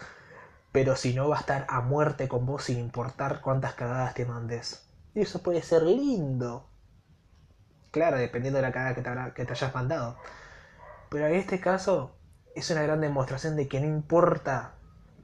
Pero 0.70 0.96
si 0.96 1.14
no, 1.14 1.28
va 1.28 1.36
a 1.36 1.40
estar 1.40 1.66
a 1.68 1.80
muerte 1.80 2.28
con 2.28 2.46
vos 2.46 2.64
sin 2.64 2.78
importar 2.78 3.40
cuántas 3.40 3.74
cagadas 3.74 4.14
te 4.14 4.24
mandes. 4.24 4.88
Y 5.14 5.20
eso 5.20 5.42
puede 5.42 5.62
ser 5.62 5.82
lindo. 5.82 6.68
Claro, 7.90 8.16
dependiendo 8.16 8.58
de 8.58 8.62
la 8.62 8.72
cagada 8.72 9.34
que 9.34 9.44
te 9.44 9.52
hayas 9.52 9.74
mandado. 9.74 10.16
Pero 11.10 11.26
en 11.26 11.34
este 11.34 11.60
caso, 11.60 12.16
es 12.54 12.70
una 12.70 12.82
gran 12.82 13.00
demostración 13.00 13.56
de 13.56 13.68
que 13.68 13.80
no 13.80 13.86
importa, 13.86 14.74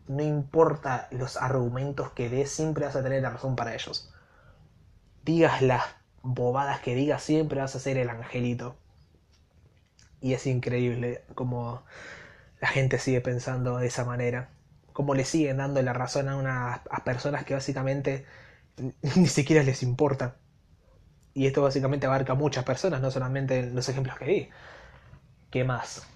no 0.07 0.23
importa 0.23 1.09
los 1.11 1.37
argumentos 1.37 2.13
que 2.13 2.29
des, 2.29 2.51
siempre 2.51 2.87
vas 2.87 2.97
a 2.97 3.03
tener 3.03 3.23
la 3.23 3.31
razón 3.31 3.57
para 3.57 3.75
ellos. 3.75 4.13
Digas 5.25 5.63
las 5.63 5.85
bobadas 6.23 6.81
que 6.81 6.95
digas, 6.95 7.23
siempre 7.23 7.61
vas 7.61 7.75
a 7.77 7.81
ser 7.81 7.99
el 7.99 8.11
angelito. 8.11 8.77
Y 10.21 10.35
es 10.35 10.47
increíble 10.47 11.25
cómo 11.35 11.85
la 12.61 12.69
gente 12.69 12.99
sigue 12.99 13.21
pensando 13.21 13.79
de 13.79 13.87
esa 13.87 14.05
manera. 14.05 14.51
Cómo 14.93 15.15
le 15.15 15.25
siguen 15.25 15.59
dando 15.59 15.81
la 15.83 15.93
razón 15.93 16.29
a 16.29 16.37
unas 16.37 16.81
a 16.91 17.05
personas 17.05 17.45
que 17.45 17.55
básicamente 17.55 18.27
ni 19.17 19.27
siquiera 19.29 19.63
les 19.63 19.83
importa. 19.83 20.37
Y 21.35 21.47
esto 21.47 21.63
básicamente 21.63 22.07
abarca 22.07 22.33
a 22.33 22.37
muchas 22.37 22.65
personas, 22.65 23.01
no 23.01 23.11
solamente 23.11 23.71
los 23.71 23.89
ejemplos 23.89 24.19
que 24.19 24.25
di. 24.25 24.49
¿Qué 25.51 25.65
más? 25.65 26.07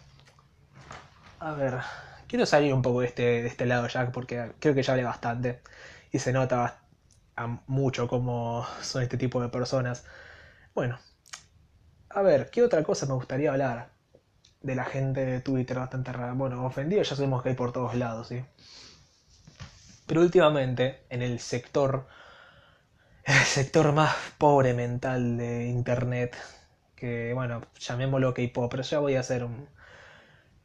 A 1.42 1.54
ver, 1.54 1.80
quiero 2.28 2.46
salir 2.46 2.72
un 2.72 2.82
poco 2.82 3.00
de 3.00 3.08
este, 3.08 3.22
de 3.42 3.48
este 3.48 3.66
lado 3.66 3.88
ya, 3.88 4.12
porque 4.12 4.52
creo 4.60 4.74
que 4.76 4.82
ya 4.84 4.92
hablé 4.92 5.02
bastante. 5.02 5.60
Y 6.12 6.20
se 6.20 6.32
nota 6.32 6.78
mucho 7.66 8.06
cómo 8.06 8.64
son 8.80 9.02
este 9.02 9.16
tipo 9.16 9.42
de 9.42 9.48
personas. 9.48 10.04
Bueno, 10.72 11.00
a 12.10 12.22
ver, 12.22 12.48
¿qué 12.50 12.62
otra 12.62 12.84
cosa 12.84 13.06
me 13.06 13.14
gustaría 13.14 13.50
hablar? 13.50 13.88
De 14.60 14.76
la 14.76 14.84
gente 14.84 15.24
de 15.26 15.40
Twitter 15.40 15.78
bastante 15.80 16.12
rara. 16.12 16.32
Bueno, 16.34 16.64
ofendido 16.64 17.02
ya 17.02 17.16
sabemos 17.16 17.42
que 17.42 17.48
hay 17.48 17.54
por 17.56 17.72
todos 17.72 17.96
lados, 17.96 18.28
¿sí? 18.28 18.44
Pero 20.06 20.20
últimamente, 20.20 21.02
en 21.10 21.22
el 21.22 21.40
sector 21.40 22.06
el 23.24 23.34
sector 23.34 23.92
más 23.92 24.14
pobre 24.38 24.74
mental 24.74 25.36
de 25.38 25.66
internet, 25.66 26.36
que 26.94 27.32
bueno, 27.34 27.62
llamémoslo 27.80 28.32
K-pop, 28.32 28.70
pero 28.70 28.84
ya 28.84 29.00
voy 29.00 29.16
a 29.16 29.20
hacer 29.20 29.42
un, 29.42 29.68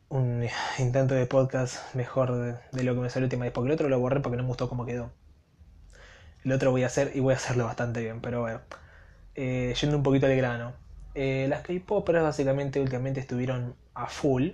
un 0.09 0.47
intento 0.79 1.15
de 1.15 1.25
podcast 1.25 1.93
mejor 1.95 2.59
de, 2.71 2.83
lo 2.83 2.95
que 2.95 3.01
me 3.01 3.09
salió 3.09 3.25
última 3.25 3.45
vez, 3.45 3.53
porque 3.53 3.67
el 3.67 3.73
otro 3.73 3.89
lo 3.89 3.99
borré 3.99 4.19
porque 4.21 4.37
no 4.37 4.43
me 4.43 4.49
gustó 4.49 4.69
cómo 4.69 4.85
quedó. 4.85 5.11
El 6.43 6.51
otro 6.51 6.71
voy 6.71 6.83
a 6.83 6.87
hacer 6.87 7.11
y 7.15 7.19
voy 7.19 7.33
a 7.33 7.37
hacerlo 7.37 7.65
bastante 7.65 8.01
bien, 8.01 8.21
pero 8.21 8.41
bueno, 8.41 8.61
eh, 9.35 9.73
yendo 9.79 9.97
un 9.97 10.03
poquito 10.03 10.27
al 10.27 10.35
grano. 10.35 10.73
Eh, 11.15 11.47
las 11.49 11.61
K-popers 11.61 12.21
básicamente 12.21 12.79
últimamente 12.79 13.19
estuvieron 13.19 13.75
a 13.95 14.07
full 14.07 14.51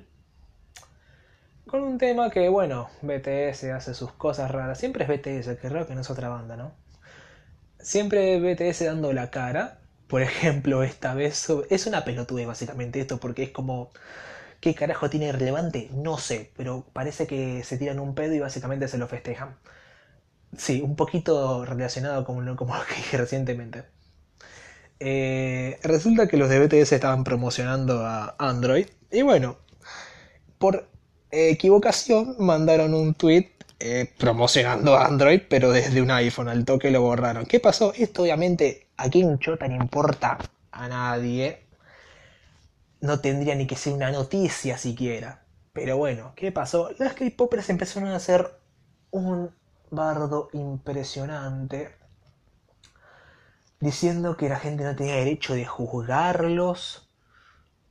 con 1.67 1.81
un 1.83 1.97
tema 1.97 2.29
que, 2.29 2.49
bueno, 2.49 2.89
BTS 3.01 3.65
hace 3.65 3.93
sus 3.93 4.11
cosas 4.13 4.51
raras. 4.51 4.77
Siempre 4.79 5.05
es 5.05 5.09
BTS, 5.09 5.57
que 5.59 5.69
raro 5.69 5.87
que 5.87 5.95
no 5.95 6.01
es 6.01 6.09
otra 6.09 6.29
banda, 6.29 6.55
¿no? 6.55 6.73
siempre 7.83 8.39
BTS 8.39 8.85
dando 8.85 9.13
la 9.13 9.29
cara. 9.29 9.79
Por 10.07 10.21
ejemplo, 10.21 10.83
esta 10.83 11.13
vez 11.13 11.47
es 11.69 11.87
una 11.87 12.05
pelotude 12.05 12.45
básicamente 12.45 12.99
esto, 12.99 13.19
porque 13.19 13.43
es 13.43 13.51
como, 13.51 13.91
¿qué 14.63 14.73
carajo 14.73 15.09
tiene 15.09 15.33
relevante? 15.33 15.89
No 15.93 16.17
sé, 16.17 16.49
pero 16.55 16.85
parece 16.93 17.27
que 17.27 17.65
se 17.65 17.77
tiran 17.77 17.99
un 17.99 18.15
pedo 18.15 18.33
y 18.33 18.39
básicamente 18.39 18.87
se 18.87 18.97
lo 18.97 19.09
festejan. 19.09 19.57
Sí, 20.57 20.81
un 20.81 20.95
poquito 20.95 21.65
relacionado 21.65 22.23
con 22.23 22.45
lo, 22.45 22.55
como 22.55 22.73
lo 22.75 22.85
que 22.87 22.95
dije 22.95 23.17
recientemente. 23.17 23.83
Eh, 25.01 25.79
resulta 25.83 26.27
que 26.27 26.37
los 26.37 26.47
de 26.47 26.65
BTS 26.65 26.93
estaban 26.93 27.25
promocionando 27.25 28.05
a 28.05 28.35
Android 28.39 28.87
y 29.11 29.21
bueno, 29.21 29.57
por 30.59 30.87
equivocación 31.29 32.37
mandaron 32.39 32.93
un 32.93 33.15
tweet 33.15 33.51
eh, 33.81 34.13
promocionando 34.17 34.97
Android, 34.97 35.41
pero 35.49 35.71
desde 35.71 36.01
un 36.01 36.11
iPhone, 36.11 36.47
al 36.47 36.63
toque 36.63 36.89
lo 36.89 37.01
borraron. 37.01 37.45
¿Qué 37.45 37.59
pasó? 37.59 37.91
Esto 37.97 38.21
obviamente 38.21 38.87
a 38.95 39.09
quién 39.09 39.39
chota 39.39 39.67
le 39.67 39.75
importa 39.75 40.37
a 40.71 40.87
nadie. 40.87 41.63
No 43.03 43.19
tendría 43.19 43.53
ni 43.55 43.67
que 43.67 43.75
ser 43.75 43.93
una 43.93 44.11
noticia 44.11 44.79
siquiera. 44.79 45.45
Pero 45.73 45.97
bueno, 45.97 46.33
¿qué 46.35 46.51
pasó? 46.51 46.89
Las 46.97 47.13
K-Popers 47.13 47.69
empezaron 47.69 48.09
a 48.09 48.15
hacer 48.15 48.59
un 49.11 49.51
bardo 49.91 50.49
impresionante 50.53 51.95
diciendo 53.79 54.37
que 54.37 54.49
la 54.49 54.57
gente 54.59 54.83
no 54.85 54.95
tenía 54.95 55.15
derecho 55.15 55.53
de 55.53 55.65
juzgarlos, 55.65 57.09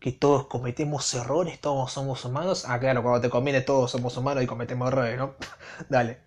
que 0.01 0.13
todos 0.13 0.47
cometemos 0.47 1.13
errores, 1.15 1.61
todos 1.61 1.93
somos 1.93 2.25
humanos. 2.25 2.65
Ah, 2.67 2.81
claro, 2.81 3.03
cuando 3.03 3.21
te 3.21 3.31
conviene 3.31 3.61
todos 3.61 3.91
somos 3.91 4.17
humanos 4.17 4.43
y 4.43 4.47
cometemos 4.47 4.89
errores, 4.89 5.19
¿no? 5.19 5.35
Dale. 5.91 6.21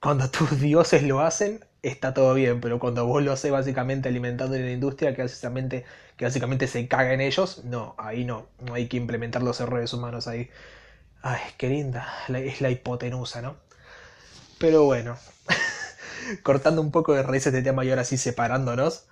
Cuando 0.00 0.30
tus 0.30 0.60
dioses 0.60 1.02
lo 1.02 1.20
hacen, 1.20 1.64
está 1.88 2.14
todo 2.14 2.34
bien, 2.34 2.60
pero 2.60 2.78
cuando 2.78 3.06
vos 3.06 3.22
lo 3.22 3.32
haces 3.32 3.50
básicamente 3.50 4.08
alimentando 4.08 4.56
en 4.56 4.64
la 4.66 4.72
industria 4.72 5.14
que 5.14 5.22
básicamente, 5.22 5.84
que 6.16 6.24
básicamente 6.24 6.66
se 6.66 6.88
caga 6.88 7.12
en 7.12 7.20
ellos, 7.20 7.64
no, 7.64 7.94
ahí 7.98 8.24
no, 8.24 8.46
no 8.60 8.74
hay 8.74 8.88
que 8.88 8.96
implementar 8.96 9.42
los 9.42 9.60
errores 9.60 9.92
humanos 9.92 10.28
ahí. 10.28 10.50
Ay, 11.22 11.40
qué 11.58 11.68
linda, 11.68 12.08
es 12.28 12.60
la 12.60 12.70
hipotenusa, 12.70 13.42
¿no? 13.42 13.56
Pero 14.58 14.84
bueno, 14.84 15.16
cortando 16.42 16.80
un 16.80 16.90
poco 16.92 17.14
de 17.14 17.22
raíces 17.22 17.52
de 17.52 17.62
tema 17.62 17.84
y 17.84 17.90
ahora 17.90 18.04
sí 18.04 18.16
separándonos, 18.16 19.06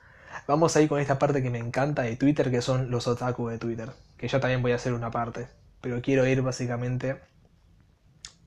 Vamos 0.47 0.77
a 0.77 0.83
ir 0.83 0.89
con 0.89 1.01
esta 1.01 1.19
parte 1.19 1.43
que 1.43 1.51
me 1.51 1.59
encanta 1.59 2.03
de 2.03 2.17
Twitter, 2.17 2.51
que 2.51 2.61
son 2.61 2.91
los 2.91 3.07
otaku 3.07 3.49
de 3.49 3.59
Twitter. 3.59 3.91
Que 4.19 4.29
yo 4.29 4.41
también 4.41 4.61
voy 4.63 4.73
a 4.73 4.77
hacer 4.77 4.93
una 4.93 5.11
parte. 5.11 5.49
Pero 5.81 6.03
quiero 6.03 6.27
ir 6.27 6.43
básicamente 6.43 7.21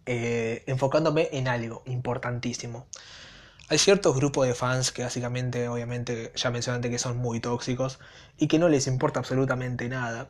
eh, 0.05 0.63
enfocándome 0.67 1.29
en 1.31 1.47
algo 1.47 1.83
importantísimo. 1.85 2.87
Hay 3.69 3.77
ciertos 3.77 4.15
grupos 4.15 4.47
de 4.47 4.53
fans 4.53 4.91
que 4.91 5.03
básicamente, 5.03 5.67
obviamente, 5.67 6.31
ya 6.35 6.51
mencioné 6.51 6.89
que 6.89 6.99
son 6.99 7.17
muy 7.17 7.41
tóxicos 7.41 7.99
y 8.37 8.47
que 8.47 8.59
no 8.59 8.69
les 8.69 8.87
importa 8.87 9.19
absolutamente 9.19 9.89
nada. 9.89 10.29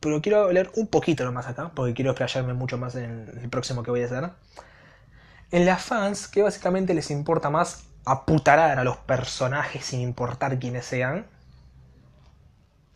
Pero 0.00 0.20
quiero 0.20 0.44
hablar 0.44 0.70
un 0.76 0.86
poquito 0.86 1.24
nomás 1.24 1.46
acá, 1.46 1.72
porque 1.74 1.94
quiero 1.94 2.10
explayarme 2.10 2.54
mucho 2.54 2.78
más 2.78 2.94
en 2.94 3.28
el 3.42 3.48
próximo 3.48 3.82
que 3.82 3.90
voy 3.90 4.02
a 4.02 4.06
hacer. 4.06 4.30
En 5.50 5.64
las 5.64 5.82
fans, 5.82 6.28
que 6.28 6.42
básicamente 6.42 6.92
les 6.94 7.10
importa 7.10 7.50
más 7.50 7.84
aputarar 8.04 8.78
a 8.78 8.84
los 8.84 8.98
personajes 8.98 9.84
sin 9.86 10.00
importar 10.00 10.58
quiénes 10.58 10.84
sean. 10.84 11.26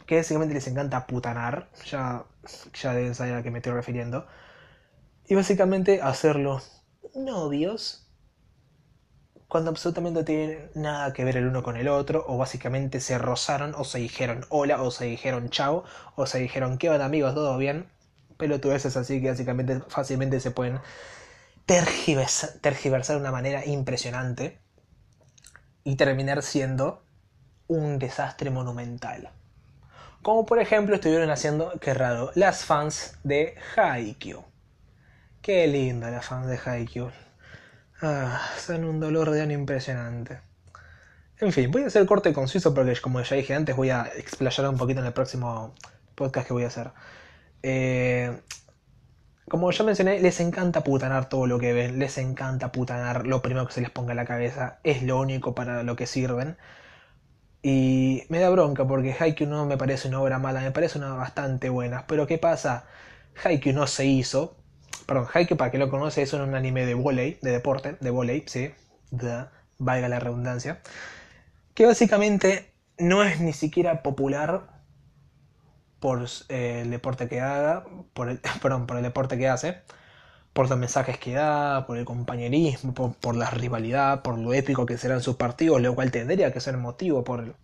Que 0.07 0.17
básicamente 0.19 0.55
les 0.55 0.67
encanta 0.67 0.99
aputanar. 0.99 1.71
Ya, 1.91 2.25
ya 2.75 2.93
deben 2.93 3.15
saber 3.15 3.37
a 3.37 3.43
qué 3.43 3.51
me 3.51 3.59
estoy 3.59 3.73
refiriendo. 3.73 4.27
Y 5.27 5.35
básicamente 5.35 6.03
hacerlos 6.03 6.83
novios. 7.15 8.02
Cuando 9.53 9.69
absolutamente 9.71 10.21
no 10.21 10.25
tienen 10.25 10.71
nada 10.75 11.13
que 11.13 11.25
ver 11.25 11.37
el 11.37 11.47
uno 11.47 11.63
con 11.63 11.77
el 11.77 11.87
otro. 11.89 12.25
O 12.27 12.39
básicamente 12.39 13.01
se 13.01 13.19
rozaron. 13.19 13.75
O 13.77 13.85
se 13.85 13.99
dijeron 13.99 14.47
hola. 14.49 14.81
O 14.81 14.91
se 14.91 15.05
dijeron 15.05 15.51
chao. 15.51 15.85
O 16.17 16.25
se 16.25 16.39
dijeron 16.39 16.79
qué 16.79 16.89
van 16.89 17.03
amigos, 17.03 17.35
todo 17.35 17.59
bien. 17.59 17.87
Pelotudeces 18.39 18.97
así 18.97 19.21
que 19.21 19.29
básicamente 19.29 19.81
fácilmente 19.89 20.41
se 20.41 20.53
pueden 20.53 20.81
tergiversar, 21.67 22.61
de 22.63 23.21
una 23.21 23.31
manera 23.31 23.67
impresionante 23.67 24.59
y 25.85 25.97
terminar 25.97 26.43
siendo 26.43 27.05
un 27.67 27.99
desastre 27.99 28.49
monumental. 28.49 29.33
Como 30.23 30.47
por 30.47 30.61
ejemplo 30.61 30.95
estuvieron 30.95 31.29
haciendo, 31.29 31.79
qué 31.79 31.93
raro, 31.93 32.31
las 32.37 32.65
fans 32.65 33.19
de 33.23 33.55
Haikyuu. 33.77 34.47
Qué 35.43 35.67
linda 35.67 36.11
las 36.11 36.25
fans 36.25 36.47
de 36.47 36.59
Haikyuu. 36.59 37.11
Ah, 38.03 38.51
son 38.59 38.85
un 38.85 39.01
dolor 39.01 39.31
de 39.31 39.41
ano 39.41 39.53
impresionante. 39.55 40.41
En 41.41 41.53
fin, 41.53 41.71
voy 41.71 41.83
a 41.85 41.87
hacer 41.89 42.07
corte 42.07 42.33
conciso 42.33 42.75
porque 42.75 43.01
como 43.01 43.21
ya 43.23 43.37
dije 43.37 43.55
antes 43.55 43.77
voy 43.77 43.91
a 43.91 44.05
explayar 44.17 44.69
un 44.69 44.77
poquito 44.79 45.01
en 45.01 45.07
el 45.07 45.13
próximo 45.13 45.75
podcast 46.15 46.47
que 46.47 46.53
voy 46.55 46.65
a 46.65 46.69
hacer. 46.69 46.93
Eh, 47.63 48.41
como 49.49 49.71
ya 49.71 49.85
mencioné, 49.85 50.21
les 50.21 50.41
encanta 50.41 50.83
putanar 50.83 51.29
todo 51.29 51.47
lo 51.47 51.59
que 51.61 51.73
ven, 51.73 51.99
les 51.99 52.19
encanta 52.19 52.73
putanar 52.73 53.27
lo 53.27 53.43
primero 53.43 53.67
que 53.67 53.73
se 53.75 53.81
les 53.81 53.91
ponga 53.91 54.13
en 54.13 54.17
la 54.17 54.25
cabeza, 54.25 54.81
es 54.83 55.03
lo 55.03 55.21
único 55.21 55.55
para 55.55 55.83
lo 55.85 55.95
que 55.97 56.07
sirven. 56.07 56.57
Y 57.63 58.25
me 58.29 58.41
da 58.41 58.51
bronca 58.51 58.87
porque 58.87 59.15
Haikyuu 59.19 59.49
no 59.49 59.67
me 59.67 59.77
parece 59.79 60.09
una 60.09 60.21
obra 60.21 60.39
mala, 60.39 60.61
me 60.61 60.73
parece 60.73 60.99
una 60.99 61.15
bastante 61.15 61.69
buena. 61.71 62.07
Pero 62.07 62.27
¿qué 62.27 62.39
pasa? 62.39 62.87
Haikyuu 63.45 63.75
no 63.75 63.87
se 63.87 64.07
hizo. 64.07 64.57
Perdón, 65.07 65.27
Haikyuu 65.33 65.57
para 65.57 65.71
que 65.71 65.79
lo 65.79 65.91
conoce 65.91 66.23
es 66.23 66.33
un 66.33 66.55
anime 66.55 66.87
de 66.87 66.95
volei, 66.95 67.39
de 67.43 67.51
deporte, 67.51 67.97
de 68.01 68.11
volei, 68.11 68.45
sí. 68.47 68.73
valga 69.79 70.09
la 70.09 70.21
redundancia. 70.21 70.81
Que 71.75 71.87
básicamente 71.87 72.73
no 72.99 73.23
es 73.25 73.41
ni 73.41 73.53
siquiera 73.53 74.03
popular 74.03 74.83
por 76.01 76.27
eh, 76.49 76.83
el 76.83 76.91
deporte 76.91 77.29
que 77.29 77.41
haga, 77.41 77.85
por 78.15 78.41
perdón, 78.63 78.87
por 78.87 78.97
el 78.97 79.03
deporte 79.05 79.39
que 79.39 79.49
hace, 79.49 79.83
por 80.53 80.69
los 80.69 80.79
mensajes 80.79 81.19
que 81.19 81.35
da, 81.35 81.87
por 81.87 81.99
el 81.99 82.05
compañerismo, 82.05 82.95
por, 82.95 83.37
la 83.37 83.51
rivalidad, 83.51 84.23
por 84.23 84.39
lo 84.39 84.53
épico 84.55 84.87
que 84.87 84.99
serán 84.99 85.23
sus 85.23 85.37
partidos, 85.37 85.81
lo 85.81 85.95
cual 85.95 86.11
tendría 86.11 86.53
que 86.53 86.61
ser 86.61 86.77
motivo 86.77 87.25
por, 87.25 87.55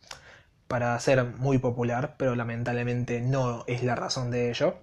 para 0.69 0.99
ser 1.01 1.25
muy 1.25 1.59
popular, 1.59 2.15
pero 2.19 2.37
lamentablemente 2.37 3.21
no 3.21 3.65
es 3.67 3.83
la 3.83 3.95
razón 3.97 4.31
de 4.31 4.51
ello, 4.51 4.77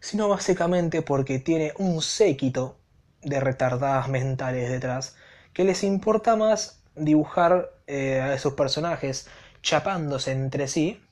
sino 0.00 0.28
básicamente 0.28 1.02
porque 1.02 1.38
tiene 1.38 1.72
un 1.78 2.02
séquito 2.02 2.78
de 3.22 3.40
retardadas 3.40 4.08
mentales 4.08 4.70
detrás 4.70 5.16
que 5.52 5.64
les 5.64 5.82
importa 5.84 6.36
más 6.36 6.82
dibujar 6.94 7.70
eh, 7.86 8.20
a 8.20 8.34
esos 8.34 8.54
personajes 8.54 9.28
chapándose 9.62 10.32
entre 10.32 10.68
sí 10.68 11.02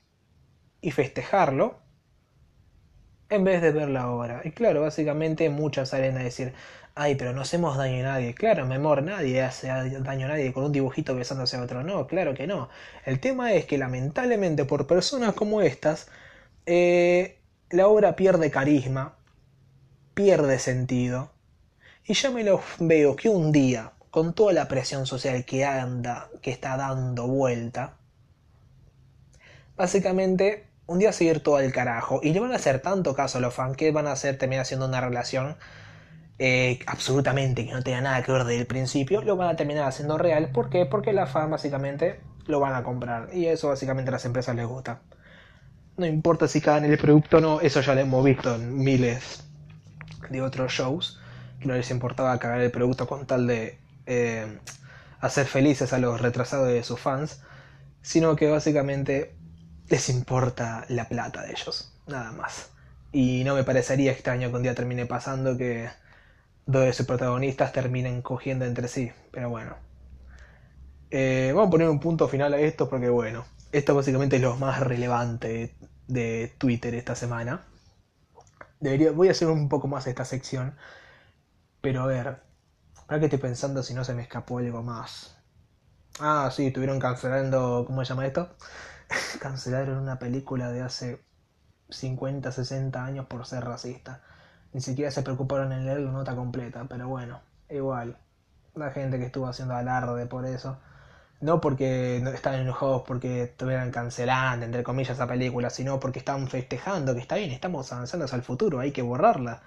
y 0.81 0.91
festejarlo 0.91 1.79
en 3.29 3.43
vez 3.43 3.61
de 3.61 3.71
ver 3.71 3.89
la 3.89 4.09
obra. 4.09 4.41
Y 4.43 4.51
claro, 4.51 4.81
básicamente 4.81 5.49
muchos 5.49 5.89
salen 5.89 6.17
a 6.17 6.23
decir, 6.23 6.53
ay, 6.95 7.15
pero 7.15 7.33
no 7.33 7.41
hacemos 7.41 7.77
daño 7.77 7.99
a 8.01 8.11
nadie. 8.13 8.33
Claro, 8.35 8.65
mi 8.65 8.75
amor, 8.75 9.03
nadie 9.03 9.41
hace 9.41 9.67
daño 9.67 10.25
a 10.27 10.29
nadie 10.29 10.53
con 10.53 10.63
un 10.65 10.71
dibujito 10.71 11.15
besándose 11.15 11.57
a 11.57 11.63
otro. 11.63 11.83
No, 11.83 12.07
claro 12.07 12.33
que 12.33 12.47
no. 12.47 12.69
El 13.05 13.19
tema 13.19 13.53
es 13.53 13.65
que 13.65 13.77
lamentablemente 13.77 14.65
por 14.65 14.87
personas 14.87 15.33
como 15.33 15.61
estas, 15.61 16.09
eh, 16.65 17.39
la 17.69 17.87
obra 17.87 18.15
pierde 18.15 18.51
carisma, 18.51 19.15
pierde 20.13 20.59
sentido, 20.59 21.31
y 22.05 22.13
yo 22.13 22.31
me 22.31 22.43
lo 22.43 22.61
veo 22.79 23.15
que 23.15 23.29
un 23.29 23.51
día, 23.51 23.93
con 24.11 24.33
toda 24.33 24.53
la 24.53 24.67
presión 24.67 25.05
social 25.07 25.43
que 25.43 25.65
anda, 25.65 26.29
que 26.41 26.51
está 26.51 26.77
dando 26.77 27.27
vuelta, 27.27 27.97
básicamente 29.75 30.67
un 30.87 30.99
día 30.99 31.11
seguir 31.11 31.41
todo 31.41 31.57
al 31.57 31.71
carajo. 31.71 32.19
Y 32.21 32.31
le 32.31 32.39
van 32.39 32.51
a 32.51 32.55
hacer 32.55 32.79
tanto 32.79 33.15
caso 33.15 33.39
a 33.39 33.41
los 33.41 33.53
fans 33.53 33.75
que 33.75 33.91
van 33.91 34.07
a 34.07 34.11
hacer 34.11 34.37
terminar 34.37 34.65
siendo 34.65 34.85
una 34.85 35.01
relación 35.01 35.57
eh, 36.37 36.79
absolutamente 36.85 37.65
que 37.65 37.73
no 37.73 37.81
tenga 37.81 38.01
nada 38.01 38.21
que 38.23 38.31
ver 38.31 38.43
desde 38.43 38.61
el 38.61 38.67
principio. 38.67 39.21
Lo 39.21 39.35
van 39.35 39.49
a 39.49 39.55
terminar 39.55 39.87
haciendo 39.87 40.17
real. 40.17 40.51
¿Por 40.51 40.69
qué? 40.69 40.85
Porque 40.85 41.13
la 41.13 41.25
fans 41.25 41.49
básicamente 41.49 42.19
lo 42.45 42.59
van 42.59 42.75
a 42.75 42.83
comprar. 42.83 43.29
Y 43.33 43.47
eso 43.47 43.69
básicamente 43.69 44.09
a 44.09 44.13
las 44.13 44.25
empresas 44.25 44.55
les 44.55 44.67
gusta. 44.67 45.01
No 45.97 46.05
importa 46.05 46.47
si 46.47 46.59
cagan 46.59 46.85
el 46.85 46.97
producto 46.97 47.37
o 47.37 47.41
no, 47.41 47.61
eso 47.61 47.81
ya 47.81 47.95
lo 47.95 48.01
hemos 48.01 48.23
visto 48.23 48.55
en 48.55 48.77
miles 48.77 49.43
de 50.29 50.41
otros 50.41 50.71
shows. 50.73 51.19
Que 51.59 51.67
no 51.67 51.73
les 51.73 51.89
importaba 51.91 52.37
cagar 52.37 52.61
el 52.61 52.71
producto 52.71 53.07
con 53.07 53.25
tal 53.25 53.47
de 53.47 53.77
eh, 54.05 54.59
hacer 55.21 55.45
felices 55.45 55.93
a 55.93 55.99
los 55.99 56.21
retrasados 56.21 56.67
de 56.67 56.83
sus 56.83 56.99
fans. 56.99 57.41
Sino 58.01 58.35
que 58.35 58.49
básicamente 58.49 59.35
les 59.87 60.09
importa 60.09 60.85
la 60.89 61.07
plata 61.07 61.43
de 61.43 61.51
ellos, 61.51 61.93
nada 62.07 62.31
más. 62.31 62.71
Y 63.11 63.43
no 63.45 63.55
me 63.55 63.63
parecería 63.63 64.11
extraño 64.11 64.49
que 64.49 64.55
un 64.57 64.63
día 64.63 64.75
termine 64.75 65.05
pasando 65.05 65.57
que 65.57 65.89
dos 66.65 66.83
de 66.85 66.93
sus 66.93 67.05
protagonistas 67.05 67.71
terminen 67.71 68.21
cogiendo 68.21 68.65
entre 68.65 68.87
sí, 68.87 69.11
pero 69.31 69.49
bueno. 69.49 69.75
Eh, 71.11 71.51
vamos 71.55 71.69
a 71.69 71.71
poner 71.71 71.89
un 71.89 71.99
punto 71.99 72.27
final 72.27 72.53
a 72.53 72.59
esto 72.59 72.89
porque 72.89 73.09
bueno, 73.09 73.45
esto 73.71 73.95
básicamente 73.95 74.37
es 74.37 74.41
lo 74.41 74.55
más 74.57 74.79
relevante 74.79 75.75
de 76.07 76.53
Twitter 76.57 76.95
esta 76.95 77.15
semana. 77.15 77.65
Debería, 78.79 79.11
voy 79.11 79.27
a 79.29 79.31
hacer 79.31 79.47
un 79.47 79.69
poco 79.69 79.87
más 79.87 80.07
esta 80.07 80.25
sección, 80.25 80.75
pero 81.81 82.03
a 82.03 82.05
ver, 82.07 82.41
para 83.07 83.19
que 83.19 83.25
estoy 83.25 83.39
pensando 83.39 83.83
si 83.83 83.93
no 83.93 84.03
se 84.03 84.13
me 84.13 84.21
escapó 84.23 84.59
algo 84.59 84.83
más. 84.83 85.37
Ah, 86.19 86.49
sí, 86.51 86.67
estuvieron 86.67 86.99
cancelando, 86.99 87.83
¿cómo 87.87 88.03
se 88.03 88.09
llama 88.09 88.25
esto? 88.25 88.55
cancelaron 89.41 89.97
una 89.97 90.19
película 90.19 90.71
de 90.71 90.81
hace 90.81 91.21
50, 91.89 92.51
60 92.51 93.03
años 93.03 93.27
por 93.27 93.45
ser 93.45 93.63
racista. 93.65 94.23
Ni 94.73 94.81
siquiera 94.81 95.11
se 95.11 95.23
preocuparon 95.23 95.71
en 95.71 95.85
leer 95.85 95.99
la 96.01 96.11
nota 96.11 96.35
completa, 96.35 96.85
pero 96.89 97.07
bueno, 97.07 97.41
igual. 97.69 98.17
La 98.75 98.91
gente 98.91 99.19
que 99.19 99.25
estuvo 99.25 99.47
haciendo 99.47 99.75
alarde 99.75 100.25
por 100.25 100.45
eso. 100.45 100.79
No 101.41 101.61
porque 101.61 102.17
estaban 102.33 102.61
enojados 102.61 103.03
porque 103.07 103.43
estuvieran 103.43 103.91
cancelando, 103.91 104.65
entre 104.65 104.83
comillas, 104.83 105.15
esa 105.17 105.27
película, 105.27 105.69
sino 105.69 105.99
porque 105.99 106.19
estaban 106.19 106.47
festejando 106.47 107.13
que 107.13 107.21
está 107.21 107.35
bien, 107.35 107.51
estamos 107.51 107.91
avanzando 107.93 108.25
hacia 108.25 108.37
el 108.37 108.43
futuro, 108.43 108.79
hay 108.79 108.91
que 108.91 109.01
borrarla. 109.01 109.61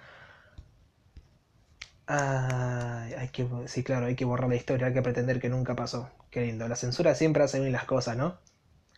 hay 2.06 3.28
que, 3.32 3.46
sí, 3.66 3.82
claro, 3.84 4.06
hay 4.06 4.14
que 4.16 4.24
borrar 4.24 4.48
la 4.48 4.56
historia, 4.56 4.86
hay 4.88 4.94
que 4.94 5.02
pretender 5.02 5.40
que 5.40 5.48
nunca 5.48 5.74
pasó. 5.74 6.10
Qué 6.30 6.42
lindo, 6.42 6.68
la 6.68 6.76
censura 6.76 7.14
siempre 7.14 7.42
hace 7.42 7.60
bien 7.60 7.72
las 7.72 7.84
cosas, 7.84 8.16
¿no? 8.16 8.38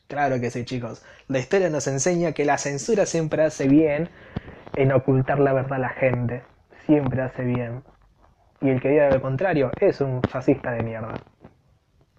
Claro 0.08 0.40
que 0.40 0.50
sí, 0.50 0.64
chicos. 0.64 1.02
La 1.28 1.38
historia 1.38 1.70
nos 1.70 1.86
enseña 1.86 2.32
que 2.32 2.44
la 2.44 2.58
censura 2.58 3.06
siempre 3.06 3.44
hace 3.44 3.68
bien 3.68 4.10
en 4.76 4.92
ocultar 4.92 5.40
la 5.40 5.52
verdad 5.52 5.74
a 5.74 5.78
la 5.78 5.88
gente. 5.90 6.42
Siempre 6.86 7.22
hace 7.22 7.44
bien. 7.44 7.84
Y 8.60 8.70
el 8.70 8.80
que 8.80 8.90
diga 8.90 9.10
lo 9.10 9.22
contrario 9.22 9.72
es 9.80 10.00
un 10.00 10.22
fascista 10.22 10.72
de 10.72 10.82
mierda. 10.82 11.14